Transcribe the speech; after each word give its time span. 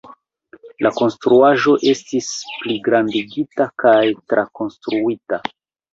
La 0.85 0.91
konstruaĵo 0.99 1.75
estis 1.93 2.31
pligrandigita 2.63 3.71
kaj 3.85 3.97
trakonstruita. 4.35 5.45